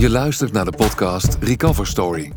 [0.00, 2.32] Je luistert naar de podcast Recover Story.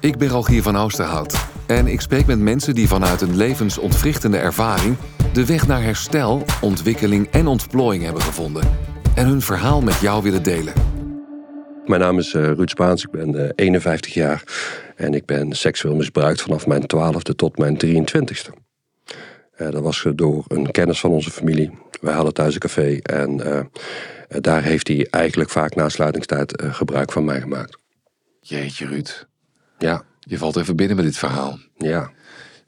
[0.00, 4.96] Ik ben Rogier van Oosterhout en ik spreek met mensen die vanuit een levensontwrichtende ervaring
[5.32, 8.78] de weg naar herstel, ontwikkeling en ontplooiing hebben gevonden
[9.14, 10.89] en hun verhaal met jou willen delen.
[11.86, 14.42] Mijn naam is uh, Ruud Spaans, ik ben uh, 51 jaar
[14.96, 18.52] en ik ben seksueel misbruikt vanaf mijn 12e tot mijn 23e.
[19.58, 21.70] Uh, dat was door een kennis van onze familie.
[22.00, 23.36] Wij hadden thuis een café en
[24.28, 27.78] daar heeft hij eigenlijk vaak na sluitingstijd gebruik van mij gemaakt.
[28.40, 29.26] Jeetje, Ruud.
[29.78, 30.02] Ja.
[30.18, 31.58] Je valt even binnen met dit verhaal.
[31.76, 32.10] Ja.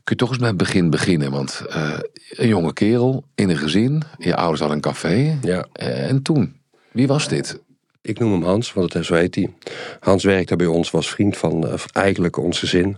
[0.05, 1.31] Kun je toch eens met het begin beginnen?
[1.31, 1.99] Want uh,
[2.31, 5.39] een jonge kerel in een gezin, je ouders hadden een café.
[5.43, 5.67] Ja.
[5.73, 6.61] En toen?
[6.93, 7.61] Wie was dit?
[8.03, 9.51] Ik noem hem Hans, want het, zo heet hij.
[10.01, 12.97] Hans werkte bij ons, was vriend van uh, eigenlijk ons gezin.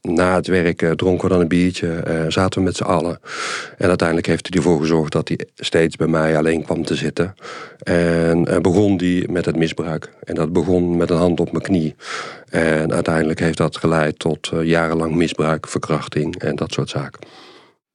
[0.00, 3.20] Na het werk uh, dronken we dan een biertje, uh, zaten we met z'n allen.
[3.78, 7.34] En uiteindelijk heeft hij ervoor gezorgd dat hij steeds bij mij alleen kwam te zitten.
[7.78, 10.12] En begon hij met het misbruik.
[10.24, 11.94] En dat begon met een hand op mijn knie.
[12.48, 17.20] En uiteindelijk heeft dat geleid tot jarenlang misbruik, verkrachting en dat soort zaken.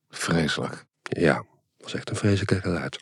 [0.09, 0.85] Vreselijk.
[1.01, 1.45] Ja, dat
[1.77, 2.99] was echt een vreselijke geluid.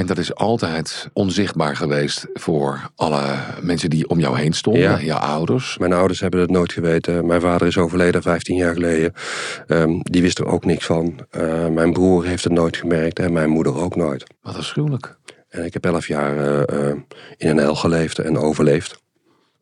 [0.00, 5.00] En dat is altijd onzichtbaar geweest voor alle mensen die om jou heen stonden, Ja.
[5.00, 5.78] jouw ouders.
[5.78, 7.26] Mijn ouders hebben het nooit geweten.
[7.26, 9.12] Mijn vader is overleden 15 jaar geleden.
[9.68, 11.26] Um, die wist er ook niks van.
[11.36, 14.24] Uh, mijn broer heeft het nooit gemerkt en mijn moeder ook nooit.
[14.42, 15.18] Wat afschuwelijk.
[15.48, 16.94] En ik heb 11 jaar uh, uh,
[17.36, 18.98] in een hel geleefd en overleefd.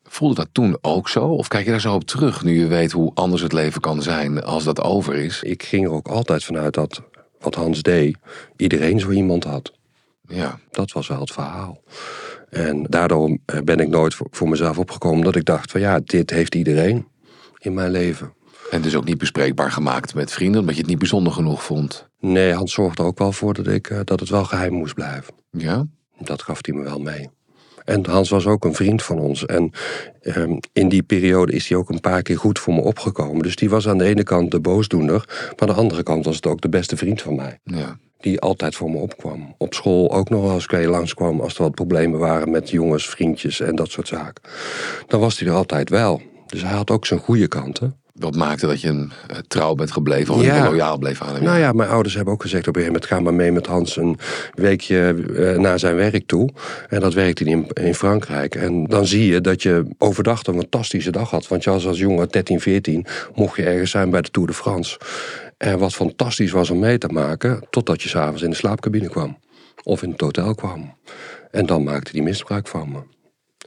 [0.05, 1.25] Voelde dat toen ook zo?
[1.25, 4.03] Of kijk je daar zo op terug nu je weet hoe anders het leven kan
[4.03, 5.43] zijn als dat over is?
[5.43, 7.03] Ik ging er ook altijd vanuit dat
[7.41, 8.17] wat Hans deed,
[8.57, 9.77] iedereen zo iemand had.
[10.29, 10.59] Ja.
[10.71, 11.83] Dat was wel het verhaal.
[12.51, 16.55] En daardoor ben ik nooit voor mezelf opgekomen dat ik dacht van ja, dit heeft
[16.55, 17.07] iedereen
[17.59, 18.33] in mijn leven.
[18.71, 22.09] En dus ook niet bespreekbaar gemaakt met vrienden, omdat je het niet bijzonder genoeg vond?
[22.21, 25.35] Nee, Hans zorgde er ook wel voor dat, ik, dat het wel geheim moest blijven.
[25.51, 25.87] Ja?
[26.19, 27.29] Dat gaf hij me wel mee.
[27.85, 29.47] En Hans was ook een vriend van ons.
[29.47, 29.71] En
[30.23, 33.43] um, in die periode is hij ook een paar keer goed voor me opgekomen.
[33.43, 36.37] Dus die was aan de ene kant de boosdoener, maar aan de andere kant was
[36.37, 37.59] het ook de beste vriend van mij.
[37.65, 39.55] Ja die altijd voor me opkwam.
[39.59, 43.09] Op school ook nog als ik weer langskwam als er wat problemen waren met jongens,
[43.09, 44.43] vriendjes en dat soort zaken.
[45.07, 46.23] Dan was hij er altijd wel.
[46.47, 47.97] Dus hij had ook zijn goede kanten.
[48.19, 50.65] Wat maakte dat je een uh, trouw bent gebleven of ja.
[50.65, 51.43] loyaal bleef aan hem?
[51.43, 53.13] Nou ja, mijn ouders hebben ook gezegd op een gegeven moment...
[53.13, 54.19] ga maar mee met Hans een
[54.55, 56.49] weekje uh, naar zijn werk toe.
[56.89, 58.55] En dat werkte hij in, in, Frankrijk.
[58.55, 61.49] En dan zie je dat je overdag een fantastische dag had.
[61.49, 64.55] Want je was als jongen 13, 14, mocht je ergens zijn bij de Tour de
[64.55, 64.99] France.
[65.59, 69.39] En wat fantastisch was om mee te maken, totdat je s'avonds in de slaapcabine kwam.
[69.83, 70.95] Of in het hotel kwam.
[71.51, 73.03] En dan maakte hij misbruik van me.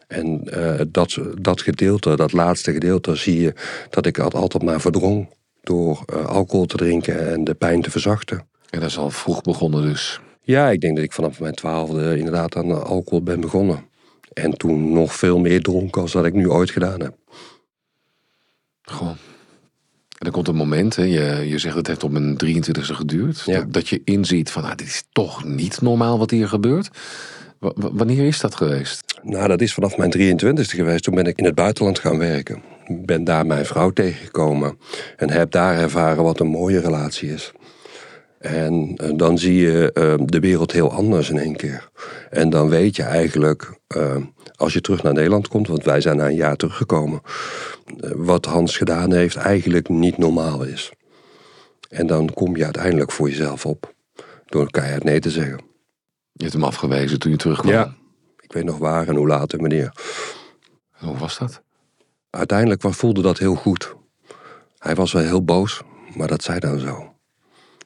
[0.07, 3.53] En uh, dat, dat gedeelte, dat laatste gedeelte, zie je
[3.89, 5.29] dat ik dat altijd maar verdrong.
[5.61, 8.47] Door uh, alcohol te drinken en de pijn te verzachten.
[8.69, 10.21] En dat is al vroeg begonnen dus?
[10.41, 13.85] Ja, ik denk dat ik vanaf mijn twaalfde inderdaad aan alcohol ben begonnen.
[14.33, 17.15] En toen nog veel meer dronken als dat ik nu ooit gedaan heb.
[18.81, 19.11] Goh.
[20.21, 23.41] En er komt een moment, hè, je, je zegt het heeft op mijn 23e geduurd,
[23.45, 23.59] ja.
[23.59, 26.89] dat, dat, je inziet van ah, dit is toch niet normaal wat hier gebeurt.
[27.59, 29.19] W wanneer is dat geweest?
[29.23, 31.03] Nou, dat is vanaf mijn 23e geweest.
[31.03, 32.61] Toen ben ik in het buitenland gaan werken.
[32.87, 34.77] Ben daar mijn vrouw tegengekomen
[35.17, 37.51] en heb daar ervaren wat een mooie relatie is.
[38.41, 41.89] En uh, dan zie je uh, de wereld heel anders in één keer.
[42.29, 44.15] En dan weet je eigenlijk, uh,
[44.55, 47.21] als je terug naar Nederland komt, want wij zijn na een jaar teruggekomen,
[48.15, 50.91] wat Hans gedaan heeft eigenlijk niet normaal is.
[51.89, 53.93] En dan kom je uiteindelijk voor jezelf op,
[54.45, 55.59] door keihard nee te zeggen.
[56.31, 57.71] Je hebt hem afgewezen toen je terugkwam?
[57.71, 57.95] Ja,
[58.39, 59.91] ik weet nog waar en hoe laat en wanneer.
[60.91, 61.61] Hoe was dat?
[62.29, 63.95] Uiteindelijk voelde dat heel goed.
[64.77, 65.81] Hij was wel heel boos,
[66.15, 67.10] maar dat zei dan zo.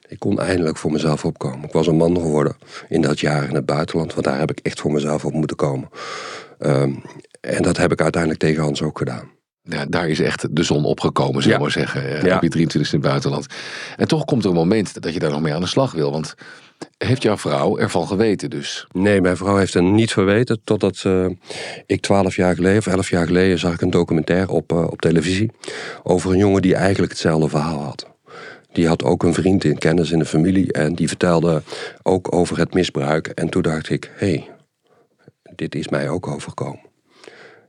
[0.08, 1.64] Ik kon eindelijk voor mezelf opkomen.
[1.64, 2.56] Ik was een man geworden
[2.88, 5.56] in dat jaar in het buitenland, want daar heb ik echt voor mezelf op moeten
[5.56, 5.88] komen.
[6.58, 7.02] Um,
[7.40, 9.30] en dat heb ik uiteindelijk tegen Hans ook gedaan.
[9.62, 11.60] Ja, daar is echt de zon opgekomen, zou ja.
[11.60, 12.26] maar zeggen.
[12.26, 12.36] Ja.
[12.36, 13.46] Op je 23 in het buitenland.
[13.96, 16.10] En toch komt er een moment dat je daar nog mee aan de slag wil.
[16.10, 16.34] Want
[16.98, 18.86] heeft jouw vrouw ervan geweten dus?
[18.92, 20.60] Nee, mijn vrouw heeft er niet verweten.
[20.64, 21.26] Totdat uh,
[21.86, 25.00] ik twaalf jaar geleden of elf jaar geleden zag ik een documentaire op, uh, op
[25.00, 25.50] televisie.
[26.02, 28.15] Over een jongen die eigenlijk hetzelfde verhaal had.
[28.76, 30.72] Die had ook een vriend in kennis in de familie.
[30.72, 31.62] En die vertelde
[32.02, 33.26] ook over het misbruik.
[33.26, 34.50] En toen dacht ik, hé, hey,
[35.54, 36.80] dit is mij ook overkomen.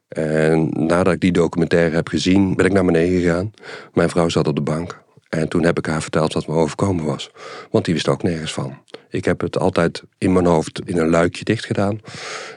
[0.08, 3.52] En nadat ik die documentaire heb gezien, ben ik naar beneden gegaan.
[3.94, 5.04] Mijn vrouw zat op de bank.
[5.30, 7.32] En toen heb ik haar verteld wat me overkomen was.
[7.72, 8.78] Want die wist ook nergens van.
[9.10, 12.00] Ik heb het altijd in mijn hoofd in een luikje dicht gedaan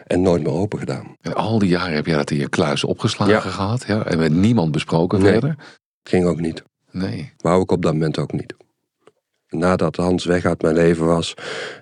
[0.07, 1.17] en nooit meer open gedaan.
[1.21, 3.41] En al die jaren heb jij dat in je kluis opgeslagen Ja.
[3.41, 3.85] gehad.
[3.87, 4.05] Ja?
[4.05, 5.33] En met niemand besproken Nee.
[5.33, 5.57] verder?
[6.03, 6.63] Ging ook niet.
[6.91, 7.33] Nee.
[7.37, 8.55] Wou ik op dat moment ook niet.
[9.49, 11.35] Nadat Hans weg uit mijn leven was,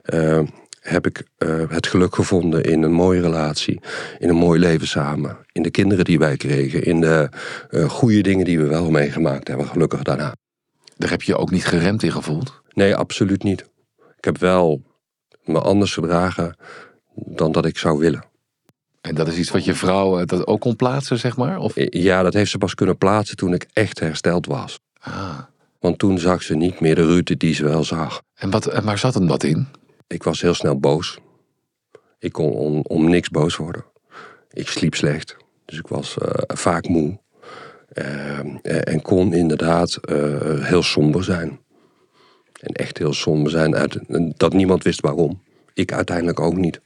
[0.02, 0.40] eh,
[0.80, 3.80] heb ik eh, het geluk gevonden in een mooie relatie,
[4.18, 7.28] in een mooi leven samen, in de kinderen die wij kregen, in de
[7.70, 10.34] eh, goede dingen die we wel meegemaakt hebben, gelukkig daarna.
[10.96, 12.60] Daar heb je je ook niet geremd in gevoeld?
[12.72, 13.60] Nee, absoluut niet.
[14.16, 14.82] Ik heb wel
[15.44, 16.56] me anders gedragen
[17.14, 18.24] dan dat ik zou willen.
[19.00, 21.58] En dat is iets wat je vrouw dat ook kon plaatsen, zeg maar?
[21.58, 21.72] Of?
[21.74, 24.78] Ja, dat heeft ze pas kunnen plaatsen toen ik echt hersteld was.
[24.98, 25.38] Ah.
[25.78, 28.22] Want toen zag ze niet meer de Ruud die ze wel zag.
[28.34, 29.66] En wat, en waar zat hem dat in?
[30.06, 31.18] Ik was heel snel boos.
[32.18, 33.84] Ik kon om, om niks boos worden.
[34.50, 37.18] Ik sliep slecht, dus ik was eh, vaak moe.
[37.88, 41.60] Eh, en kon inderdaad eh, heel somber zijn.
[42.60, 43.98] En echt heel somber zijn, uit,
[44.36, 45.42] dat niemand wist waarom.
[45.74, 46.80] Ik uiteindelijk ook niet.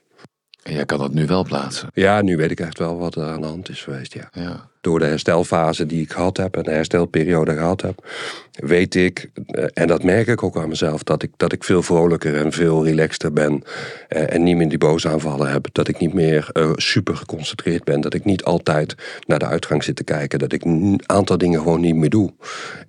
[0.62, 1.90] En jij kan dat nu wel plaatsen.
[1.94, 4.28] Ja, nu weet ik echt wel wat er aan de hand is geweest, ja.
[4.32, 4.70] Ja.
[4.82, 8.06] Door de herstelfase die ik gehad heb en de herstelperiode gehad heb,
[8.52, 11.82] weet ik, eh, en dat merk ik ook aan mezelf, dat ik, dat ik veel
[11.82, 13.62] vrolijker en veel relaxter ben.
[14.08, 15.68] eh, En niet meer die boze aanvallen heb.
[15.72, 18.00] Dat ik niet meer eh, super geconcentreerd ben.
[18.00, 18.94] Dat ik niet altijd
[19.26, 20.38] naar de uitgang zit te kijken.
[20.38, 22.32] Dat ik een aantal dingen gewoon niet meer doe.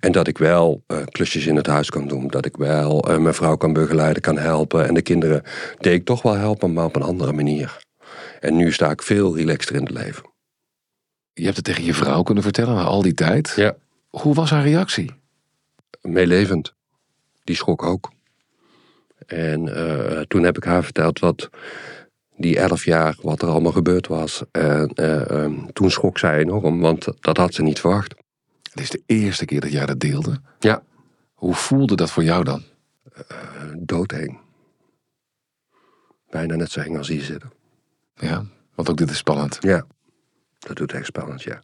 [0.00, 2.28] En dat ik wel klusjes in het huis kan doen.
[2.28, 4.86] Dat ik wel mijn vrouw kan begeleiden, kan helpen.
[4.86, 5.42] En de kinderen
[5.80, 7.78] deed ik toch wel helpen, maar op een andere manier.
[8.40, 10.33] En nu sta ik veel relaxter in het leven.
[11.34, 13.52] Je hebt het tegen je vrouw kunnen vertellen na al die tijd.
[13.56, 13.76] Ja.
[14.08, 15.12] Hoe was haar reactie?
[16.00, 16.74] meelevend.
[17.44, 18.12] Die schrok ook.
[19.26, 21.50] En eh, toen heb ik haar verteld wat
[22.36, 24.42] die elf jaar, wat er allemaal gebeurd was.
[24.50, 28.14] En eh, ehm, toen schrok zij enorm, want dat had ze niet verwacht.
[28.62, 30.40] Het is de eerste keer dat jij dat deelde.
[30.58, 30.82] Ja,
[31.34, 32.62] Hoe voelde dat voor jou dan?
[33.78, 34.38] doodeng.
[36.30, 37.52] Bijna net zo eng als hier zitten.
[38.14, 38.44] Ja,
[38.74, 39.56] want ook dit is spannend.
[39.60, 39.86] Ja,
[40.66, 41.62] dat doet echt spannend, ja.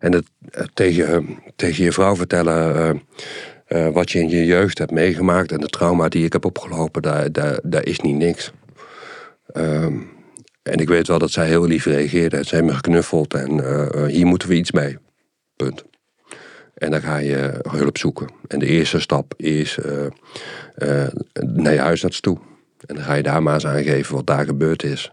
[0.00, 4.78] En het, eh, tegen, tegen je vrouw vertellen eh, eh, wat je in je jeugd
[4.78, 8.52] hebt meegemaakt en de trauma die ik heb opgelopen, daar, daar, daar is niet niks.
[9.52, 9.98] Ehm,
[10.62, 12.44] en ik weet wel dat zij heel lief reageerde.
[12.44, 14.98] Ze heeft me geknuffeld en hier moeten we iets mee.
[15.56, 15.84] Punt.
[16.74, 18.28] En dan ga je hulp zoeken.
[18.48, 19.78] En de eerste stap is
[21.34, 22.38] naar je huisarts toe.
[22.86, 25.12] En dan ga je daar maar eens aangeven wat daar gebeurd is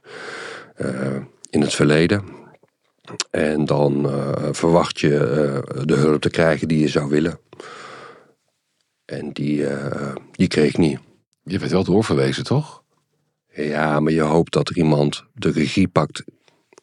[1.50, 2.43] in het verleden.
[3.32, 7.40] En dan eh, verwacht je eh, de hulp te krijgen die je zou willen.
[9.06, 11.00] En die, eh, die kreeg ik niet.
[11.44, 12.84] Je werd wel doorverwezen, toch?
[13.54, 16.24] Ja, maar je hoopt dat er iemand de regie pakt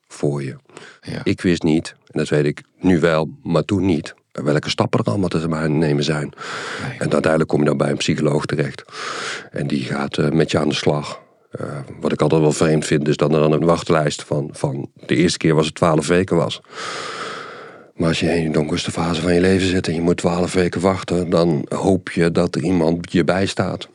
[0.07, 0.57] voor je.
[1.01, 1.21] Ja.
[1.25, 5.07] Ik wist niet, en dat weet ik nu wel, maar toen niet, welke stappen er
[5.07, 6.33] allemaal te nemen zijn.
[6.83, 6.99] Nee.
[6.99, 8.85] En uiteindelijk kom je dan bij een psycholoog terecht.
[9.51, 11.21] En die gaat met je aan de slag.
[11.51, 14.91] Eh, wat ik altijd wel vreemd vind, is dat er dan een wachtlijst van, van
[15.07, 16.61] de eerste keer was het 12 weken was.
[17.95, 20.53] Maar als je in de donkerste fase van je leven zit en je moet 12
[20.53, 23.89] weken wachten, dan hoop je dat er iemand je bijstaat.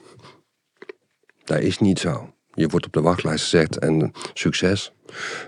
[1.44, 2.30] Dat is niet zo.
[2.54, 4.92] Je wordt op de wachtlijst gezet en succes.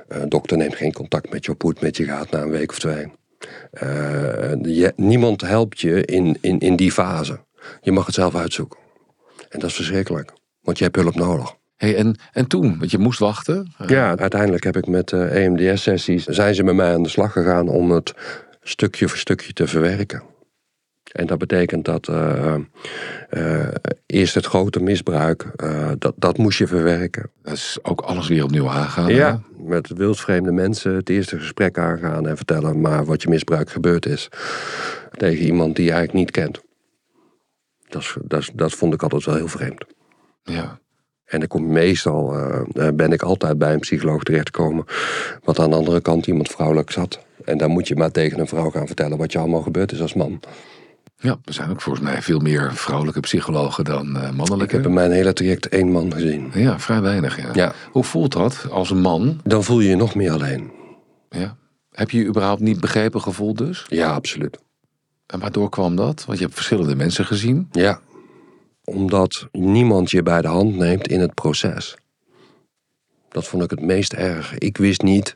[0.08, 2.80] Eh, dokter neemt geen contact met je op met je gaat na een week of
[2.80, 3.12] twee.
[3.72, 7.40] Eh, niemand helpt je in, in, in die fase.
[7.82, 8.80] Je mag het zelf uitzoeken.
[9.50, 11.56] En dat is verschrikkelijk, want je hebt hulp nodig.
[11.78, 13.74] Hey, en, en toen, want je moest wachten.
[13.78, 16.26] Eh, Ja, uiteindelijk heb ik met eh EMDS-sessies...
[16.26, 18.14] zijn ze met mij aan de slag gegaan om het
[18.62, 20.24] stukje voor stukje te verwerken.
[21.12, 22.56] En dat betekent dat eh,
[24.06, 25.46] eerst het grote misbruik,
[25.98, 27.32] dat, dat moest je verwerken.
[27.42, 29.14] Dat is ook alles weer opnieuw aangaan.
[29.14, 34.06] Ja, met wildvreemde mensen het eerste gesprek aangaan en vertellen maar wat je misbruik gebeurd
[34.06, 34.30] is.
[35.12, 36.62] Tegen iemand die je eigenlijk niet kent.
[37.90, 39.86] Dat, is- dat, is- dat vond ik altijd wel heel vreemd.
[40.44, 40.80] Ja.
[41.28, 44.86] En dan kom meestal eh, ben ik altijd bij een psycholoog terechtgekomen.
[45.44, 47.20] Wat aan de andere kant iemand vrouwelijk zat.
[47.46, 50.02] En dan moet je maar tegen een vrouw gaan vertellen wat je allemaal gebeurd is
[50.02, 50.40] als man.
[51.20, 54.76] ja, er zijn ook volgens mij veel meer vrouwelijke psychologen dan eh, Ik mannelijke.
[54.76, 56.50] heb in mijn hele traject één man gezien.
[56.54, 57.42] Ja, vrij weinig.
[57.42, 57.50] Ja.
[57.54, 57.74] Ja.
[57.92, 59.40] Hoe voelt dat als een man?
[59.44, 60.72] Dan voel je je nog meer alleen.
[61.30, 61.56] Ja.
[61.92, 63.86] Heb je je überhaupt niet begrepen gevoeld dus?
[63.90, 64.58] Ja, absoluut.
[65.26, 66.24] En waardoor kwam dat?
[66.26, 67.68] Want je hebt verschillende mensen gezien.
[67.72, 68.00] Ja.
[68.90, 71.98] Omdat niemand je bij de hand neemt in het proces.
[73.30, 74.58] Dat vond ik het meest erg.
[74.58, 75.36] Ik wist niet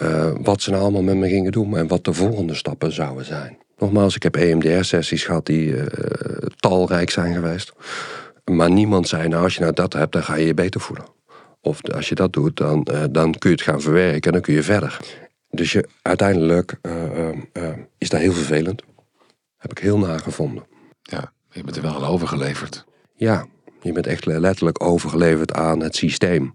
[0.00, 3.24] eh, wat ze nou allemaal met me gingen doen en wat de volgende stappen zouden
[3.24, 3.58] zijn.
[3.78, 7.72] Nogmaals, ik heb EMDR-sessies gehad die eh, talrijk zijn geweest.
[8.44, 11.04] Maar niemand zei, nou als je nou dat hebt, dan ga je je beter voelen.
[11.60, 14.40] Of als je dat doet, dan, eh, dan kun je het gaan verwerken en dan
[14.40, 15.00] kun je verder.
[15.50, 16.80] Dus je, uiteindelijk
[17.98, 18.82] is dat heel vervelend.
[19.56, 20.64] Heb ik heel nagevonden.
[21.52, 22.84] Je bent er wel aan overgeleverd.
[23.14, 23.46] Ja,
[23.82, 26.54] je bent echt letterlijk overgeleverd aan het systeem.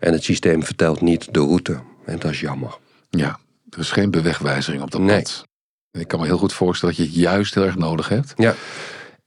[0.00, 1.80] En het systeem vertelt niet de route.
[2.04, 2.78] En dat is jammer.
[3.10, 3.38] Ja,
[3.70, 5.16] er is geen bewegwijzering op dat Nee.
[5.22, 5.44] pad.
[5.90, 8.32] En ik kan me heel goed voorstellen dat je het juist heel erg nodig hebt.
[8.36, 8.54] Ja.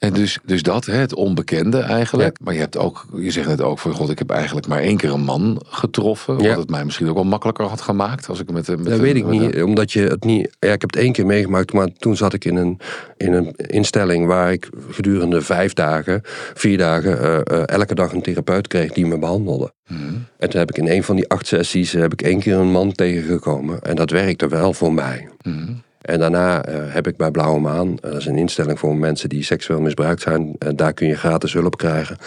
[0.04, 2.38] En dus, dus dat, hè, het onbekende eigenlijk.
[2.44, 4.98] Maar je hebt ook, je zegt net ook van god, ik heb eigenlijk maar één
[4.98, 6.40] keer een man getroffen.
[6.40, 6.48] Ja.
[6.48, 8.30] Wat het mij misschien ook wel makkelijker had gemaakt.
[8.30, 10.56] Als ik met, met Dat weet ik met niet, omdat je het niet...
[10.60, 12.80] Ja, ik heb het één keer meegemaakt, maar toen zat ik in een,
[13.18, 14.26] in een instelling...
[14.28, 16.22] waar ik gedurende vijf dagen,
[16.54, 17.22] vier dagen...
[17.22, 19.74] eh, eh, elke dag een therapeut kreeg die me behandelde.
[19.88, 20.02] Mhm.
[20.38, 21.92] En toen heb ik in een van die acht sessies...
[21.92, 23.82] heb ik één keer een man tegengekomen.
[23.82, 25.30] En dat werkte wel voor mij.
[25.44, 25.72] Mhm.
[26.04, 29.30] En daarna eh, heb ik bij Blauwe Maan, eh, dat is een instelling voor mensen
[29.30, 32.18] die seksueel misbruikt zijn, eh, daar kun je gratis hulp krijgen.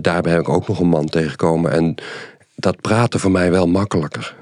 [0.00, 1.72] Daar heb ik ook nog een man tegengekomen.
[1.72, 1.94] En
[2.54, 4.34] dat praatte voor mij wel makkelijker.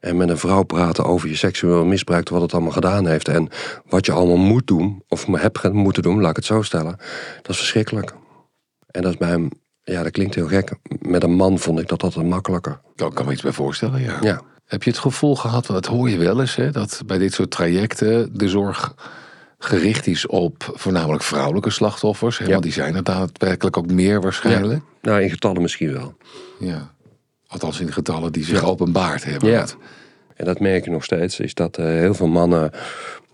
[0.00, 3.28] En met een vrouw praten over je seksueel misbruik, wat het allemaal gedaan heeft.
[3.28, 3.48] En
[3.88, 6.96] wat je allemaal moet doen, of hebt moeten doen, laat ik het zo stellen.
[7.42, 8.14] Dat is verschrikkelijk.
[8.90, 9.50] En dat is bij hem,
[9.82, 10.72] ja, dat klinkt heel gek.
[11.00, 12.80] Met een man vond ik dat altijd makkelijker.
[12.94, 14.18] Ik kan me iets bij voorstellen, ja.
[14.20, 14.40] Ja.
[14.66, 17.50] Heb je het gevoel gehad, dat hoor je wel eens, hè, dat bij dit soort
[17.50, 18.94] trajecten de zorg
[19.58, 22.38] gericht is op voornamelijk vrouwelijke slachtoffers.
[22.38, 22.50] Hè, Ja.
[22.50, 24.82] Want die zijn er daadwerkelijk ook meer waarschijnlijk.
[25.02, 26.16] Nou, in getallen misschien wel.
[26.58, 26.94] Ja.
[27.46, 29.50] Althans in getallen die zich openbaard hebben.
[29.50, 29.66] Ja.
[30.36, 32.70] En dat merk je nog steeds, is dat eh, heel veel mannen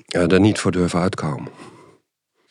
[0.07, 1.51] eh, er niet voor durven uitkomen.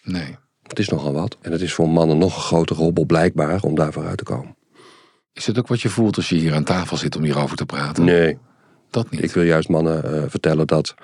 [0.04, 0.38] Nee.
[0.68, 1.38] Het is nogal wat.
[1.42, 4.56] En het is voor mannen nog een grotere hobbel blijkbaar om daarvoor uit te komen.
[5.34, 7.66] Is het ook wat je voelt als je hier aan tafel zit om hierover te
[7.66, 8.04] praten?
[8.04, 8.38] Nee,
[8.92, 9.24] Dat niet.
[9.24, 10.96] ik wil juist mannen eh, vertellen dat...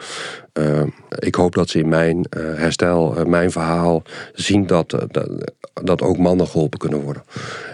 [0.53, 0.84] eh,
[1.20, 4.03] ik hoop dat ze in mijn eh, herstel, mijn verhaal
[4.34, 7.24] zien dat, dat, dat ook mannen geholpen kunnen worden.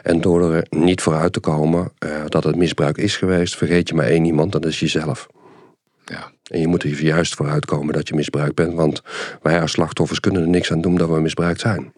[0.03, 1.91] En door er niet voor uit te komen
[2.27, 3.55] dat het misbruik is geweest...
[3.55, 5.27] vergeet je maar één iemand, dat is jezelf.
[6.05, 6.32] Ja.
[6.43, 8.74] En je moet er juist voor uitkomen dat je misbruikt bent.
[8.74, 9.01] Want
[9.41, 11.93] wij als slachtoffers kunnen er niks aan doen dat we misbruikt zijn.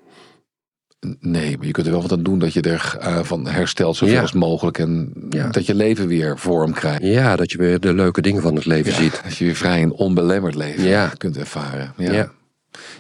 [1.19, 3.95] Nee, maar je kunt er wel wat aan doen dat je er eh, van herstelt
[3.95, 4.21] zoveel Ja.
[4.21, 4.77] als mogelijk.
[4.77, 5.47] En Ja.
[5.49, 7.01] dat je leven weer vorm krijgt.
[7.03, 9.21] Ja, dat je weer de leuke dingen van het leven Ja, ziet.
[9.23, 11.93] Dat je weer vrij en onbelemmerd leven kunt ervaren.
[11.97, 12.31] Ja.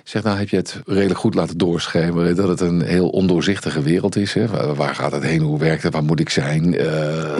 [0.03, 4.15] Zeg nou, heb je het redelijk goed laten doorschemeren dat het een heel ondoorzichtige wereld
[4.15, 4.33] is.
[4.33, 4.73] Hè?
[4.75, 5.41] Waar, gaat het heen?
[5.41, 5.93] Hoe werkt het?
[5.93, 6.77] Waar moet ik zijn?
[6.77, 6.85] Eh,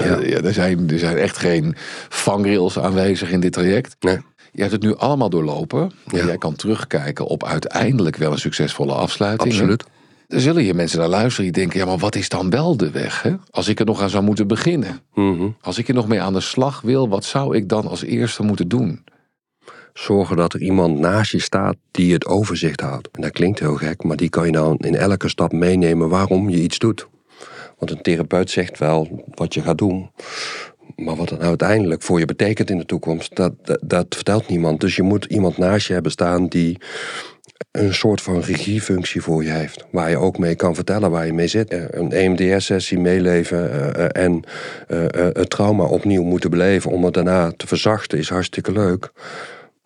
[0.05, 0.19] Ja.
[0.43, 1.75] er, zijn er zijn echt geen
[2.09, 3.95] vangrails aanwezig in dit traject.
[3.99, 4.17] Nee.
[4.51, 5.91] Je hebt het nu allemaal doorlopen.
[6.11, 9.53] Jij kan terugkijken op uiteindelijk wel een succesvolle afsluiting.
[9.53, 9.75] hè?
[10.27, 11.79] Er zullen hier mensen naar luisteren die denken...
[11.79, 13.21] ja, maar wat is dan wel de weg?
[13.21, 13.35] Hè?
[13.49, 14.99] Als ik er nog aan zou moeten beginnen.
[15.13, 15.47] Mhm.
[15.61, 17.09] Als ik er nog mee aan de slag wil...
[17.09, 19.03] wat zou ik dan als eerste moeten doen?
[19.93, 23.09] Zorgen dat er iemand naast je staat die het overzicht houdt.
[23.11, 26.49] En dat klinkt heel gek, maar die kan je dan in elke stap meenemen waarom
[26.49, 27.07] je iets doet.
[27.77, 30.11] Want een therapeut zegt wel wat je gaat doen.
[30.95, 34.47] Maar wat het nou uiteindelijk voor je betekent in de toekomst, dat, dat, dat vertelt
[34.47, 34.79] niemand.
[34.81, 36.77] Dus je moet iemand naast je hebben staan die
[37.71, 39.85] een soort van regiefunctie voor je heeft.
[39.91, 41.69] Waar je ook mee kan vertellen waar je mee zit.
[41.69, 44.43] Eh, Een EMDR-sessie meeleven eh, eh, en
[45.33, 49.11] het trauma opnieuw moeten beleven om het daarna te verzachten is hartstikke leuk.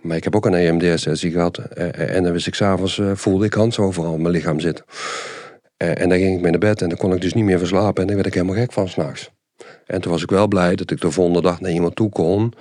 [0.01, 3.45] Maar ik heb ook een EMDR-sessie gehad eh, eh, en dan wist ik s'avonds, voelde
[3.45, 4.85] ik Hans overal in mijn lichaam zitten.
[5.77, 8.01] En dan ging ik mee naar bed en dan kon ik dus niet meer verslapen
[8.01, 9.31] en dan werd ik helemaal gek van s'nachts.
[9.85, 12.53] En toen was ik wel blij dat ik de volgende dag naar iemand toe kon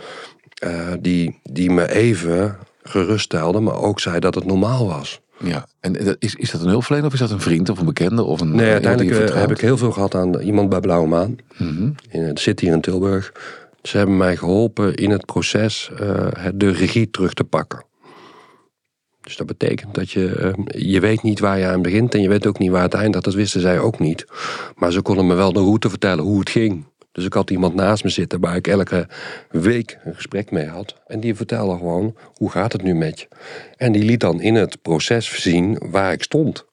[1.00, 2.56] die, die me even
[2.88, 5.20] geruststelde, maar ook zei dat het normaal was.
[5.38, 7.86] Ja, en dat- is, is dat een hulpverlener of is dat een vriend of een
[7.86, 8.22] bekende?
[8.22, 11.08] Of een, Nee, die uiteindelijk eh, heb ik heel veel gehad aan iemand bij Blauwe
[11.08, 11.36] Maan.
[11.58, 11.90] Mhm.
[12.10, 13.32] In, het zit hier in Tilburg.
[13.82, 17.86] Ze hebben mij geholpen in het proces eh, de regie terug te pakken.
[19.20, 22.28] Dus dat betekent dat je, eh, je weet niet waar je aan begint en je
[22.28, 23.24] weet ook niet waar het eindigt.
[23.24, 24.26] Dat wisten zij ook niet.
[24.76, 26.84] Maar ze konden me wel de route vertellen hoe het ging.
[27.12, 29.08] Dus ik had iemand naast me zitten waar ik elke
[29.50, 30.94] week een gesprek mee had.
[31.06, 33.28] En die vertelde gewoon, hoe gaat het nu met je?
[33.76, 36.66] En die liet dan in het proces zien waar ik stond.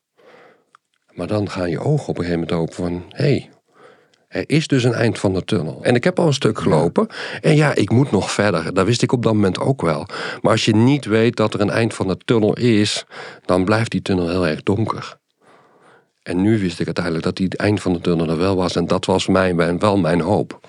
[1.13, 3.03] Maar dan gaan je ogen op een gegeven moment open van...
[3.09, 3.49] hé, hey,
[4.27, 5.83] er is dus een eind van de tunnel.
[5.83, 7.07] En ik heb al een stuk gelopen.
[7.41, 8.73] En ja, ik moet nog verder.
[8.73, 10.07] Dat wist ik op dat moment ook wel.
[10.41, 13.05] Maar als je niet weet dat er een eind van de tunnel is...
[13.45, 15.17] dan blijft die tunnel heel erg donker.
[16.25, 18.75] En nu wist ik uiteindelijk dat die het eind van de tunnel er wel was.
[18.75, 20.59] En dat was mijn, mijn- wel mijn hoop.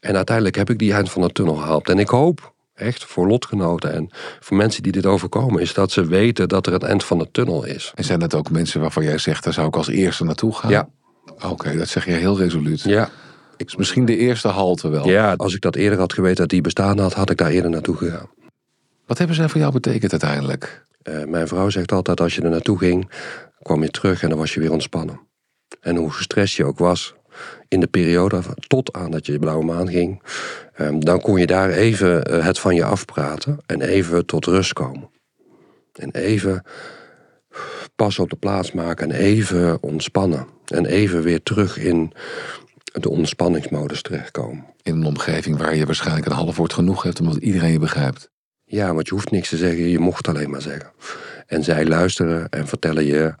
[0.00, 1.88] En uiteindelijk heb ik die eind van de tunnel gehaald.
[1.88, 5.60] En ik hoop, echt, voor lotgenoten en voor mensen die dit overkomen...
[5.60, 7.92] is dat ze weten dat er een eind van de tunnel is.
[7.94, 10.70] En zijn dat ook mensen waarvan jij zegt, daar zou ik als eerste naartoe gaan?
[10.70, 10.88] Ja.
[11.48, 12.82] Oké, dat zeg je heel resoluut.
[12.82, 13.08] Ja.
[13.56, 15.08] Is misschien de eerste halte wel.
[15.08, 17.12] Ja, als ik dat eerder had geweten dat die bestaan had...
[17.14, 18.28] had ik daar eerder naartoe gegaan.
[19.06, 20.86] Wat hebben zij voor jou betekend uiteindelijk?
[21.02, 23.10] Eh, mijn vrouw zegt altijd, als je er naartoe ging,
[23.62, 25.20] kwam je terug en dan was je weer ontspannen.
[25.80, 27.14] En hoe gestrest je ook was
[27.68, 30.22] in de periode tot aan dat je de blauwe maan ging,
[30.74, 34.72] eh, dan kon je daar even eh, het van je afpraten en even tot rust
[34.72, 35.10] komen.
[35.92, 36.62] En even
[37.96, 40.46] pas op de plaats maken en even ontspannen.
[40.66, 42.12] En even weer terug in
[42.92, 44.64] de ontspanningsmodus terechtkomen.
[44.82, 48.30] In een omgeving waar je waarschijnlijk een half woord genoeg hebt, omdat iedereen je begrijpt.
[48.64, 50.90] Ja, want je hoeft niks te zeggen, je mocht alleen maar zeggen.
[51.46, 53.34] En zij luisteren en vertellen je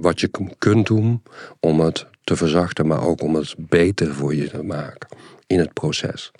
[0.00, 1.22] wat je kunt doen
[1.60, 5.08] om het te verzachten, maar ook om het beter voor je te maken
[5.46, 6.32] in het proces.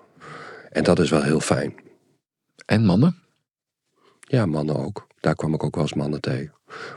[0.70, 1.74] En dat is wel heel fijn.
[2.66, 3.16] En mannen?
[4.20, 5.06] Ja, mannen ook.
[5.20, 6.52] Daar kwam ik ook wel eens mannen tegen.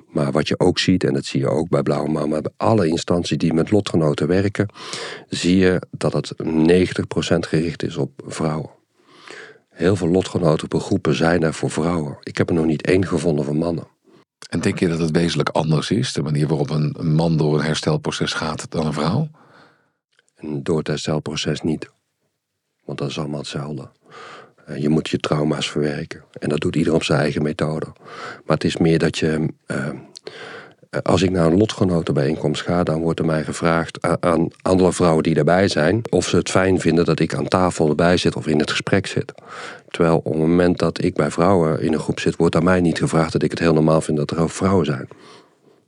[0.07, 2.87] Maar wat je ook ziet, en dat zie je ook bij Blauwe Mama, bij alle
[2.87, 4.69] instanties die met lotgenoten werken,
[5.29, 6.43] zie je dat het 90%
[7.39, 8.69] gericht is op vrouwen.
[9.69, 12.17] Heel veel lotgenotengroepen zijn er voor vrouwen.
[12.23, 13.87] Ik heb er nog niet één gevonden voor mannen.
[14.53, 17.65] En denk je dat het wezenlijk anders is, de manier waarop een man door een
[17.65, 19.29] herstelproces gaat, dan een vrouw?
[20.41, 21.89] Door het herstelproces niet.
[22.85, 23.89] Want dat is allemaal hetzelfde.
[24.65, 26.23] Eh, je moet je trauma's verwerken.
[26.39, 27.85] En dat doet ieder op zijn eigen methode.
[28.45, 29.47] Maar het is meer dat je.
[29.67, 29.89] Uh,
[31.01, 35.33] als ik naar een lotgenotenbijeenkomst ga, dan wordt er mij gevraagd aan andere vrouwen die
[35.33, 36.01] daarbij zijn.
[36.09, 39.07] of ze het fijn vinden dat ik aan tafel erbij zit of in het gesprek
[39.07, 39.33] zit.
[39.87, 42.81] Terwijl op het moment dat ik bij vrouwen in een groep zit, wordt aan mij
[42.81, 45.07] niet gevraagd dat ik het heel normaal vind dat er ook vrouwen zijn.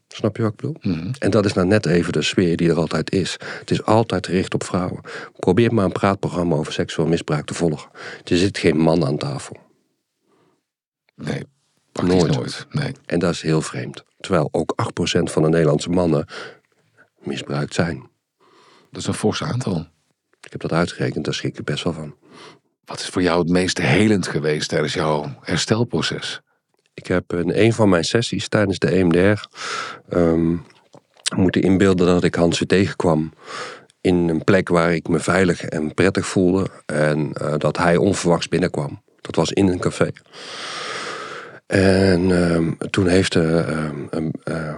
[0.08, 0.76] Snap je wat ik bedoel?
[0.82, 1.12] Mhm.
[1.20, 3.38] En dat is nou net even de sfeer die er altijd is.
[3.60, 5.02] Het is altijd gericht op vrouwen.
[5.40, 7.90] Probeer maar een praatprogramma over seksueel misbruik te volgen.
[8.24, 9.58] Er zit geen man aan tafel.
[11.16, 11.44] Nee,
[12.04, 12.36] nooit.
[12.36, 12.68] nooit.
[12.70, 12.92] Nee.
[13.06, 14.04] En dat is heel vreemd.
[14.26, 14.76] Terwijl ook
[15.20, 16.26] 8% van de Nederlandse mannen
[17.20, 18.10] misbruikt zijn.
[18.92, 19.88] Dat is een fors aantal.
[20.42, 22.16] Ik heb dat uitgerekend, daar schrik ik best wel van.
[22.86, 26.42] Wat is voor jou het meest helend geweest tijdens jouw herstelproces?
[26.94, 29.46] Ik heb in een van mijn sessies tijdens de EMDR
[30.18, 30.66] um,
[31.36, 33.34] moeten inbeelden dat ik Hans weer tegenkwam
[34.02, 38.48] in een plek waar ik me veilig en prettig voelde en uh, dat hij onverwachts
[38.48, 39.02] binnenkwam.
[39.22, 40.12] Dat was in een café.
[41.66, 43.66] En uh, toen heeft de,
[44.48, 44.74] uh,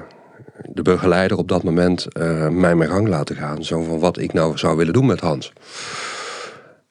[0.64, 2.08] de begeleider op dat moment
[2.52, 3.64] mij mijn gang laten gaan.
[3.64, 5.54] Zo van wat ik nou zou willen doen met Hans.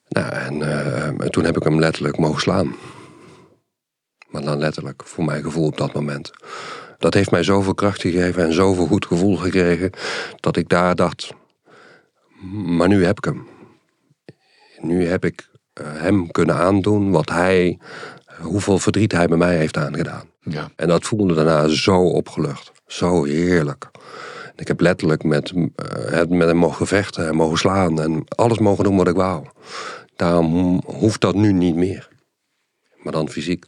[0.08, 2.74] Nou, en toen heb ik hem letterlijk mogen slaan.
[4.28, 6.30] Maar dan letterlijk, voor mijn gevoel op dat moment.
[6.98, 9.90] Dat heeft mij zoveel kracht gegeven en zoveel goed gevoel gekregen.
[10.40, 11.32] dat ik daar dacht.
[12.52, 13.46] Maar nu heb ik hem.
[14.80, 15.48] Nu heb ik
[15.84, 17.78] hem kunnen aandoen wat hij.
[18.40, 20.28] hoeveel verdriet hij bij mij heeft aangedaan.
[20.40, 20.70] Ja.
[20.76, 22.72] En dat voelde daarna zo opgelucht.
[22.86, 23.90] Zo heerlijk.
[24.56, 28.84] Ik heb letterlijk met, uh, met hem mogen vechten en mogen slaan en alles mogen
[28.84, 29.44] doen wat ik wou.
[30.16, 32.08] Daarom hoeft dat nu niet meer.
[33.02, 33.64] Maar dan fysiek.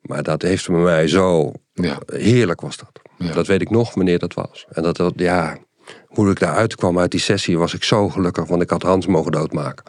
[0.00, 1.98] Maar dat heeft bij mij zo ja.
[2.06, 3.00] heerlijk was dat.
[3.34, 4.66] Dat weet ik nog wanneer dat was.
[4.68, 5.58] En dat, dat ja,
[6.06, 9.06] hoe ik daaruit kwam uit die sessie was ik zo gelukkig, want ik had Hans
[9.06, 9.84] mogen doodmaken.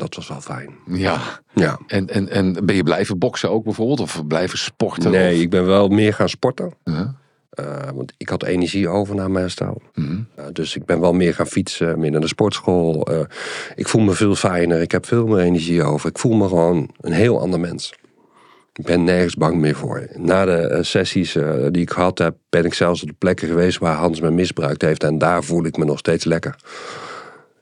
[0.00, 0.70] Dat was wel fijn.
[0.86, 1.20] Ja.
[1.54, 1.78] ja.
[1.86, 4.00] En, en, en ben je blijven boksen ook bijvoorbeeld?
[4.00, 5.10] Of blijven sporten?
[5.10, 6.72] Nee, ik ben wel meer gaan sporten.
[6.84, 7.14] Ja.
[7.60, 9.82] Uh, want ik had energie over na mijn herstel.
[9.94, 13.10] Mm uh, dus ik ben wel meer gaan fietsen, meer naar de sportschool.
[13.12, 13.20] Uh,
[13.74, 16.08] ik voel me veel fijner, ik heb veel meer energie over.
[16.08, 17.94] Ik voel me gewoon een heel ander mens.
[18.72, 20.08] Ik ben nergens bang meer voor.
[20.14, 21.32] Na de eh, sessies
[21.70, 24.82] die ik gehad heb, ben ik zelfs op de plekken geweest waar Hans me misbruikt
[24.82, 25.04] heeft.
[25.04, 26.56] En daar voel ik me nog steeds lekker.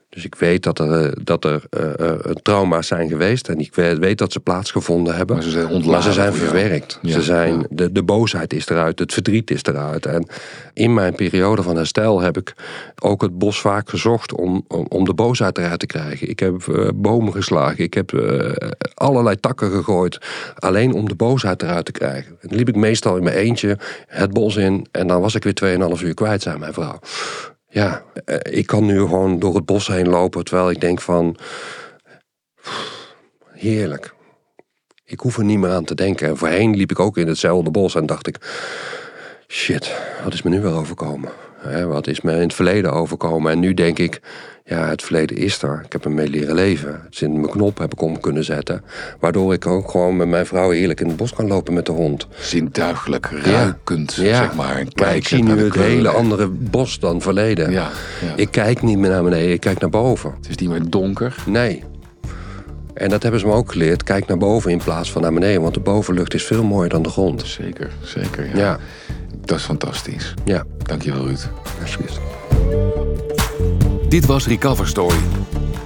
[0.09, 1.63] Dus ik weet dat er, eh, dat er
[1.99, 3.47] uh, trauma's zijn geweest.
[3.47, 5.35] En ik weet dat ze plaatsgevonden hebben.
[5.35, 6.99] Maar ze zijn, maar ze zijn verwerkt.
[7.03, 10.05] ze zijn, de, de boosheid is eruit, het verdriet is eruit.
[10.05, 10.27] En
[10.73, 12.53] in mijn periode van herstel heb ik
[13.01, 16.29] ook het bos vaak gezocht om, om, om de boosheid eruit te krijgen.
[16.29, 17.83] Ik heb uh, bomen geslagen.
[17.83, 18.11] Ik heb
[18.93, 20.19] allerlei takken gegooid.
[20.55, 22.31] Alleen om de boosheid eruit te krijgen.
[22.41, 24.87] En dan liep ik meestal in mijn eentje het bos in.
[24.91, 26.99] En dan was ik weer 2,5 uur kwijt, zei mijn vrouw
[27.69, 31.37] ja, eh, ik kan nu gewoon door het bos heen lopen terwijl ik denk van
[33.51, 34.13] heerlijk.
[35.05, 36.27] Ik hoef er niet meer aan te denken.
[36.27, 38.37] En voorheen liep ik ook in hetzelfde bos en dacht ik,
[39.47, 41.31] shit, wat is me nu weer overkomen?
[41.87, 43.51] Wat is me in het verleden overkomen?
[43.51, 44.21] En nu denk ik,
[44.69, 45.81] ja, het verleden is er.
[45.85, 47.01] Ik heb ermee leren leven.
[47.05, 48.83] Het in mijn knop heb ik om kunnen zetten.
[49.19, 51.91] Waardoor ik ook gewoon met mijn vrouw heerlijk in het bos kan lopen met de
[51.91, 52.27] hond.
[52.39, 54.77] Zintuigelijk, ruikend, zeg maar.
[54.77, 57.71] En maar ik zie nu het hele andere bos dan verleden.
[57.71, 57.89] Ja,
[58.21, 58.33] ja.
[58.35, 60.33] Ik kijk niet meer naar beneden, ik kijk naar boven.
[60.37, 61.35] Het is niet meer donker?
[61.45, 61.83] Nee.
[62.93, 64.03] En dat hebben ze me ook geleerd.
[64.03, 65.61] Kijk naar boven in plaats van naar beneden.
[65.61, 67.41] Want de bovenlucht is veel mooier dan de grond.
[67.45, 68.45] Zeker, zeker.
[68.45, 68.57] Ja.
[68.57, 68.79] ja.
[69.49, 70.33] Dat is fantastisch.
[70.45, 70.63] Ja.
[70.83, 71.49] Dankjewel, Ruud.
[71.81, 72.19] Alsjeblieft.
[74.09, 75.19] Dit was Recover Story.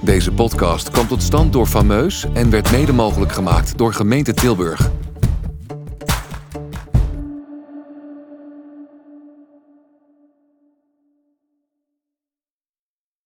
[0.02, 4.92] Deze podcast kwam tot stand door Fameus en werd mede mogelijk gemaakt door gemeente Tilburg.